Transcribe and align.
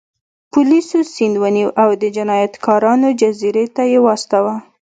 پولیسو 0.51 0.99
سید 1.13 1.33
ونیو 1.43 1.69
او 1.81 1.89
د 2.01 2.03
جنایتکارانو 2.15 3.07
جزیرې 3.21 3.65
ته 3.75 3.83
یې 3.91 3.99
واستاوه. 4.05 4.55